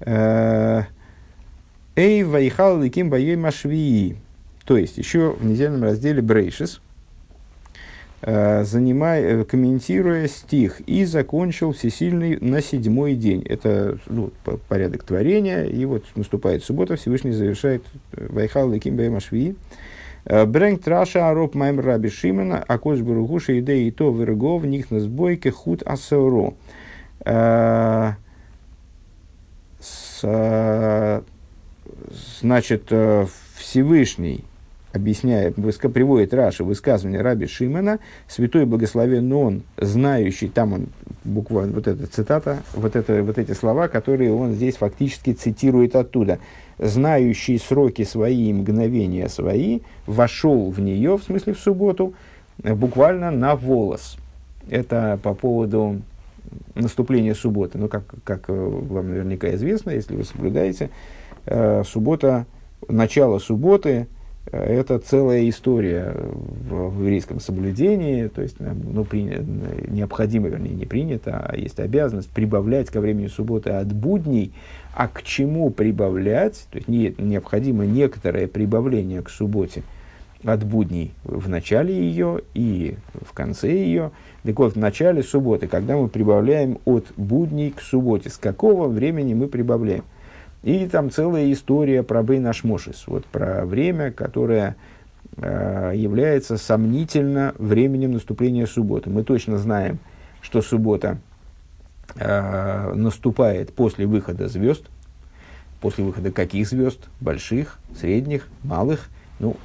[0.00, 0.82] Э,
[1.96, 4.16] Эй, вейхал, ликим боей машвии.
[4.64, 6.80] То есть, еще в недельном разделе Брейшис–
[8.24, 13.42] Э, занимая, э, комментируя стих, и закончил всесильный на седьмой день.
[13.42, 14.30] Это ну,
[14.68, 19.56] порядок творения, и вот наступает суббота, Всевышний завершает э, Вайхал Леким Баймашви.
[20.24, 25.82] Брэнк Траша Ароп Майм Раби Шимена, Акош Баругуша Идеи То Вергов, них на сбойке Худ
[25.82, 26.54] Асеро.
[32.40, 32.92] Значит,
[33.56, 34.44] Всевышний
[34.92, 35.56] объясняет,
[35.92, 40.86] приводит Раша высказывание Раби Шимена, святой благословен он, знающий, там он,
[41.24, 46.38] буквально, вот эта цитата, вот, это, вот эти слова, которые он здесь фактически цитирует оттуда.
[46.78, 52.14] Знающий сроки свои и мгновения свои, вошел в нее, в смысле в субботу,
[52.58, 54.16] буквально на волос.
[54.68, 56.02] Это по поводу
[56.74, 57.78] наступления субботы.
[57.78, 60.90] Ну, как, как э, вам наверняка известно, если вы соблюдаете,
[61.46, 62.46] э, суббота,
[62.88, 64.06] начало субботы–
[64.50, 69.22] это целая история в, в еврейском соблюдении, то есть ну, при,
[69.88, 74.52] необходимо, вернее, не принято, а есть обязанность прибавлять ко времени субботы от будней,
[74.94, 79.82] а к чему прибавлять, то есть не, необходимо некоторое прибавление к субботе
[80.44, 84.10] от будней в начале ее и в конце ее.
[84.42, 89.34] Так вот, в начале субботы, когда мы прибавляем от будней к субботе, с какого времени
[89.34, 90.02] мы прибавляем?
[90.62, 94.76] И там целая история про Бейнашмошис, вот про время, которое
[95.36, 99.10] э, является сомнительно временем наступления субботы.
[99.10, 99.98] Мы точно знаем,
[100.40, 101.18] что суббота
[102.14, 104.84] э, наступает после выхода звезд.
[105.80, 107.08] После выхода каких звезд?
[107.20, 109.08] Больших, средних, малых.
[109.40, 109.56] Ну,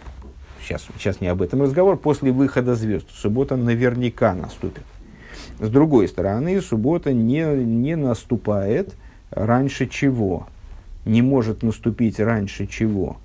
[0.64, 1.98] сейчас, сейчас не об этом разговор.
[1.98, 4.84] После выхода звезд суббота наверняка наступит.
[5.60, 8.96] С другой стороны, суббота не, не наступает
[9.30, 10.48] раньше чего?
[11.08, 13.18] Не может наступить раньше чего?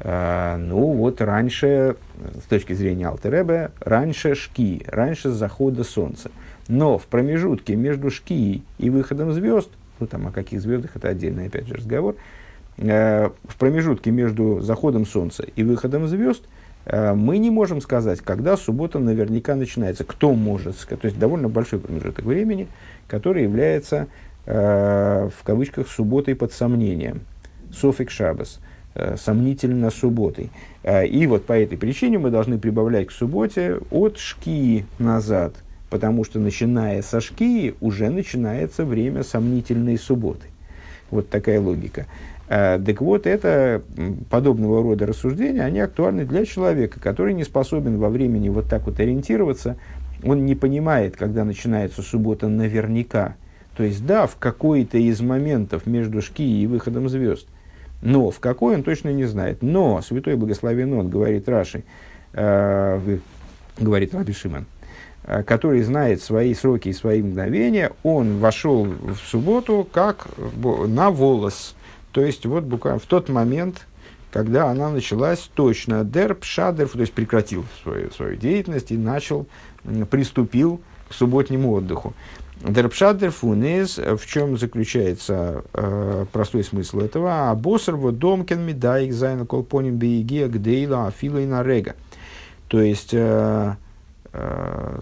[0.00, 1.96] Э, ну, вот раньше,
[2.42, 6.30] с точки зрения Алтеребе, раньше шки, раньше захода солнца.
[6.68, 11.46] Но в промежутке между шки и выходом звезд, ну там о каких звездах, это отдельный
[11.46, 12.16] опять же разговор,
[12.76, 16.44] э, в промежутке между заходом солнца и выходом звезд–
[16.86, 20.04] Э, мы не можем сказать, когда суббота наверняка начинается.
[20.04, 21.02] Кто может сказать?
[21.02, 22.68] То есть довольно большой промежуток времени,
[23.08, 24.08] который является,
[24.50, 27.22] э, в кавычках, субботой под сомнением.
[27.72, 28.60] Софик Шабас.
[28.92, 30.50] Э, сомнительно субботой.
[30.82, 35.54] Э, и вот по этой причине мы должны прибавлять к субботе от шки назад,
[35.90, 40.48] потому что начиная со шки уже начинается время сомнительной субботы.
[41.12, 42.06] Вот такая логика.
[42.48, 43.80] Э, так вот, это
[44.28, 48.98] подобного рода рассуждения, они актуальны для человека, который не способен во времени вот так вот
[48.98, 49.76] ориентироваться.
[50.24, 53.36] Он не понимает, когда начинается суббота наверняка.
[53.80, 57.46] То есть, да, в какой-то из моментов между шки и выходом звезд.
[58.02, 59.62] Но в какой он точно не знает.
[59.62, 61.84] Но Святой Благословен Он, говорит Раши,
[62.34, 63.18] э,
[63.78, 64.66] говорит Раби Шиман,
[65.24, 70.28] э, который знает свои сроки и свои мгновения, он вошел в субботу как
[70.86, 71.74] на волос–
[72.12, 73.86] то есть, вот буквально в тот момент,
[74.32, 79.46] когда она началась точно, дерп, шадер, то есть прекратил свою, свою деятельность и начал,
[80.10, 82.14] приступил к субботнему отдыху.
[82.62, 87.50] דער פשט דערפון איז, в чем заключается э, простой смысл этого?
[87.50, 91.96] א בשר ודם קען מדייק זיין על כל פנים ביגיעה גדולה אפילו אין א רגע.
[92.68, 93.74] То есть, э,
[94.32, 95.00] э,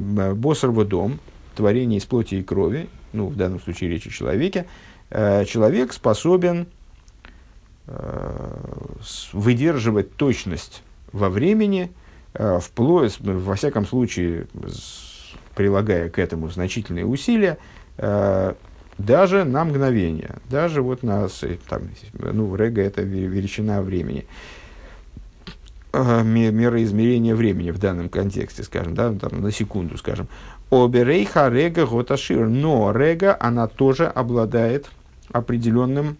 [0.00, 1.20] בשר ודם,
[1.54, 4.66] творение из плоти и крови, ну, в данном случае речь о человеке,
[5.10, 6.66] Э, человек способен
[7.86, 8.56] э,
[9.32, 10.82] выдерживать точность
[11.12, 11.90] во времени,
[12.34, 14.46] э, вплоть, во всяком случае,
[15.58, 17.58] прилагая к этому значительные усилия,
[17.96, 21.28] даже на мгновение, даже вот на,
[21.68, 21.82] там,
[22.12, 24.24] ну, рега это величина времени,
[25.92, 30.28] мера измерения времени в данном контексте, скажем, да, там, на секунду, скажем.
[30.70, 34.88] Оберейха рега готашир, но рега, она тоже обладает
[35.32, 36.16] определенным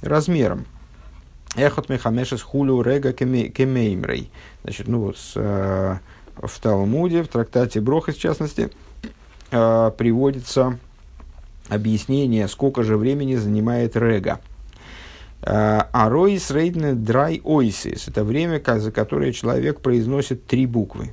[0.00, 0.64] размером.
[1.56, 4.30] Эхот мехамешес хулю рега кемеймрей.
[4.62, 5.98] Значит, ну вот с, э,
[6.42, 8.70] в Талмуде, в трактате Броха, в частности,
[9.50, 10.78] э, приводится
[11.68, 14.40] объяснение, сколько же времени занимает рега.
[15.42, 18.08] Э, Аройс рейдне драй ойсис.
[18.08, 21.12] Это время, за которое человек произносит три буквы.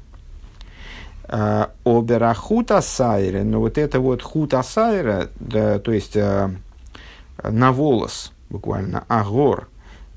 [1.27, 9.03] Э, Оберахута сайре, но вот это вот хута сайра, да, то есть на волос, буквально,
[9.07, 9.67] агор.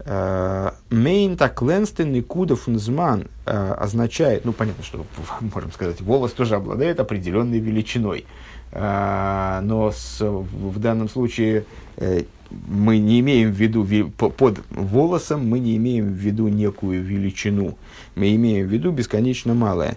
[0.01, 5.07] Э, Мейн так ленстен и кудов нзман э, означает, ну понятно, что
[5.55, 8.27] можем сказать, волос тоже обладает определенной величиной.
[8.73, 11.65] Э, но в данном случае
[12.51, 13.85] мы не имеем в виду,
[14.17, 17.77] под волосом мы не имеем в виду некую величину.
[18.15, 19.97] Мы имеем в виду бесконечно малое.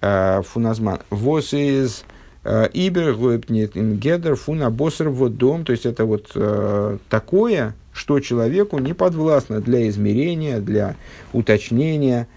[0.00, 1.00] Фуназман.
[1.10, 2.04] Вос из...
[2.48, 8.20] Э, Ибер гойпнет ингедер фуна боссер вот дом, то есть это вот э, такое, что
[8.20, 10.94] человеку не подвластно для измерения, для
[11.32, 12.28] уточнения.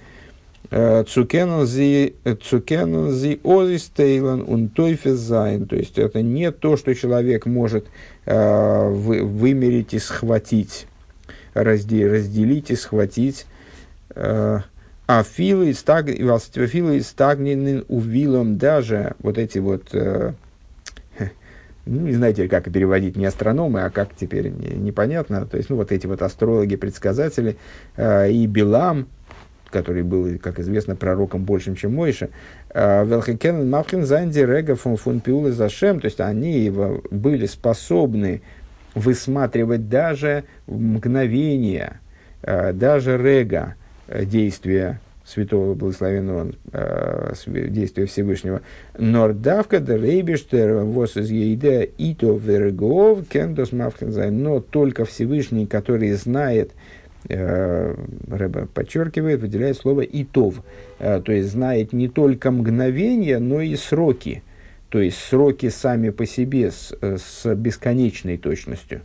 [0.72, 2.16] Э, цукенанзи
[3.44, 5.68] озистейлан унтойфезайн.
[5.68, 7.88] То есть это не то, что человек может
[8.26, 10.88] э, вы, вымерить и схватить,
[11.54, 13.46] разделить и схватить.
[14.16, 14.60] Э,
[15.08, 20.34] а филы стагненный увилом даже вот эти вот, э,
[21.90, 25.46] ну, не знаете, как переводить, не астрономы, а как теперь, не, непонятно.
[25.46, 27.58] То есть, ну, вот эти вот астрологи, предсказатели,
[27.98, 29.08] э, и Билам,
[29.70, 32.30] который был, как известно, пророком большим, чем Мойша,
[32.74, 36.72] э, Велхекен Мавхин Занди Рега фон фон Пиулы Зашем, то есть они
[37.12, 38.42] были способны
[38.96, 42.00] высматривать даже мгновения,
[42.42, 43.76] э, даже Рега,
[44.10, 45.00] Э, действия
[45.30, 48.62] святого благословенного э, действия Всевышнего.
[48.98, 54.42] Нордавка да рейбештер вос из ейде ито вергов кендос мавхензайн.
[54.42, 56.72] Но только Всевышний, который знает,
[57.28, 57.96] э,
[58.28, 60.64] Рэба подчеркивает, выделяет слово «итов»,
[60.98, 64.42] э, то есть знает не только мгновения, но и сроки,
[64.90, 69.02] то есть сроки сами по себе с, с бесконечной точностью,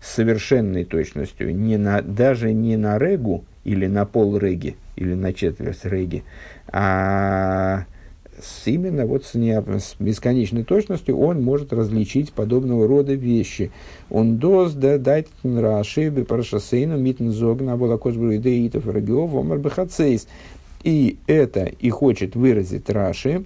[0.00, 5.32] с совершенной точностью, не на, даже не на регу, или на пол реги, или на
[5.32, 6.24] четверть реги,
[6.68, 7.84] а
[8.40, 13.70] с, именно вот с, не, с бесконечной точностью он может различить подобного рода вещи.
[14.10, 20.28] Он доз да дать раши парашасейну митн зогна волокосбру идеитов рагиов омар бахацейс.
[20.82, 23.44] И это и хочет выразить Раши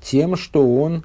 [0.00, 1.04] тем, что он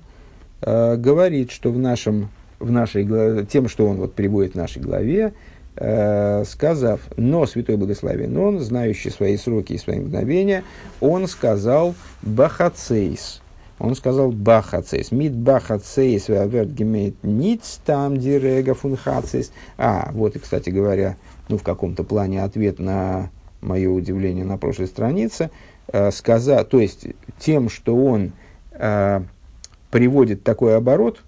[0.62, 4.82] э, говорит, что в нашем, в нашей главе, тем, что он вот приводит в нашей
[4.82, 5.34] главе,
[5.76, 10.64] сказав, но Святой Благословен Он, знающий свои сроки и свои мгновения,
[11.00, 13.42] он сказал Бахацейс.
[13.82, 15.12] Он сказал Бахацейс.
[15.12, 19.52] Мид Бахацейс верт гемейт ниц там дирега фунхацейс.
[19.78, 21.16] А, вот и, кстати говоря,
[21.50, 25.50] ну, в каком-то плане ответ на мое удивление на прошлой странице,
[25.88, 27.08] э, сказа, то есть
[27.40, 28.34] тем, что он
[28.72, 29.22] э,
[29.90, 31.22] приводит такой оборот,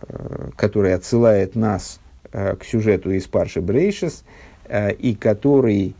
[0.00, 2.03] э, который отсылает нас э,
[2.34, 4.24] к сюжету из Парши Брейшес,
[4.66, 5.94] э, и который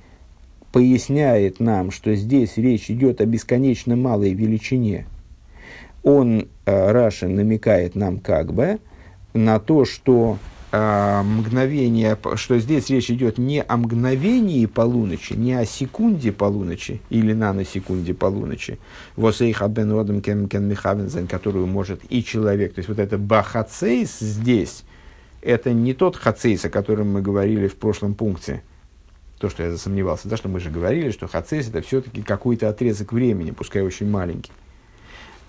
[0.73, 5.07] поясняет нам, что здесь речь идет о бесконечно малой величине,
[6.03, 8.81] он, э, Рашин, намекает нам как бы
[9.33, 10.39] на то, что
[10.73, 17.33] э, мгновение, что здесь речь идет не о мгновении полуночи, не о секунде полуночи или
[17.33, 18.81] наносекунде полуночи,
[21.29, 22.75] которую может и человек.
[22.75, 24.83] То есть вот это бахацейс здесь,
[25.45, 28.63] это не тот хацейс, о котором мы говорили в прошлом пункте,
[29.39, 33.13] то, что я засомневался, да, что мы же говорили, что хацейс это все-таки какой-то отрезок
[33.13, 34.53] времени, пускай очень маленький.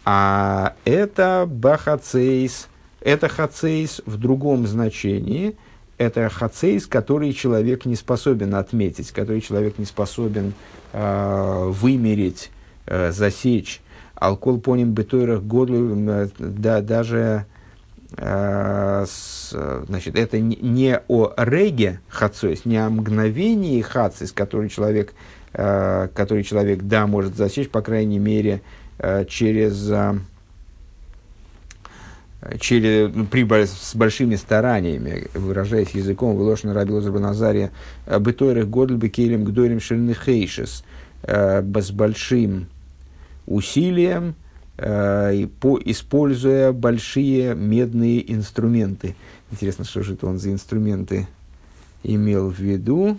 [0.04, 2.68] А это בחצות,
[3.02, 5.56] это חצות в другом значении.
[5.98, 10.54] Это хацейс, который человек не способен отметить, который человек не способен
[10.92, 12.52] э, вымерить,
[12.86, 13.82] э, засечь.
[14.16, 17.46] על כל פנים בטרחה גדולה, э, да, даже
[19.88, 25.14] значит, это не о реге хацойс, не о мгновении хацис, который человек,
[25.54, 28.62] э, который человек, да, может засечь, по крайней мере,
[29.00, 29.90] э, через...
[29.92, 30.16] Э,
[32.60, 37.72] через, ну, при, с большими стараниями, выражаясь языком, выложено Рабил Забаназария,
[38.06, 40.84] бытойрых годль бекелем гдорим шельныхейшес,
[41.24, 42.68] э, с большим
[43.48, 44.45] усилием, э,
[44.78, 49.16] по, используя большие медные инструменты.
[49.52, 51.28] Интересно, что же это он за инструменты
[52.04, 53.18] имел в виду.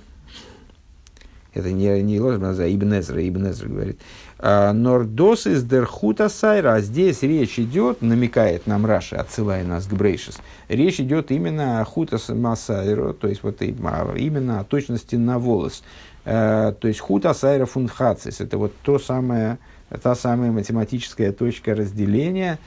[1.56, 3.98] Это не, не Ложь База, Ибн Эзра, Ибн Эзра говорит.
[4.38, 6.80] А, Нордос из Дерхута Сайра.
[6.80, 10.38] Здесь речь идет, намекает нам Раша, отсылая нас к Брейшис,
[10.68, 15.82] речь идет именно о Хутас Масайро, то есть вот а, именно о точности на волос.
[16.26, 18.42] А, то есть Хута Сайра Фунхацис.
[18.42, 19.56] Это вот то самое,
[20.02, 22.58] та самая математическая точка разделения,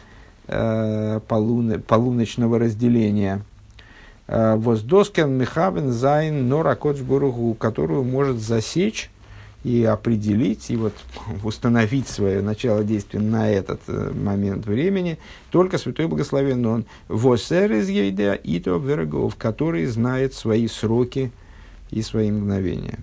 [0.47, 3.41] полуночного разделения–
[4.29, 9.09] Воздоскен Михавен Зайн Нора Коджбургу, которую может засечь
[9.63, 10.93] и определить, и вот
[11.43, 15.17] установить свое начало действия на этот э, момент времени
[15.49, 16.85] только Святой Благословенный Он.
[17.07, 21.31] Восер из Ейда и то Вергов, который знает свои сроки
[21.89, 22.99] и свои мгновения.